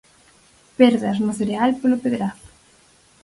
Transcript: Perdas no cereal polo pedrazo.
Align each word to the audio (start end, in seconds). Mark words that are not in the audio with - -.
Perdas 0.77 1.17
no 1.25 1.31
cereal 1.39 1.71
polo 1.79 2.01
pedrazo. 2.03 2.47